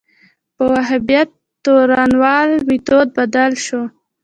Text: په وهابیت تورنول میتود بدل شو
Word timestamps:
په 0.55 0.63
وهابیت 0.73 1.29
تورنول 1.65 2.49
میتود 2.67 3.07
بدل 3.17 3.51
شو 3.65 3.81